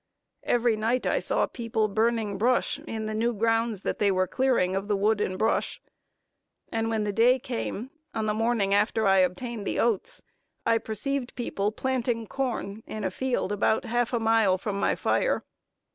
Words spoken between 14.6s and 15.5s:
my fire.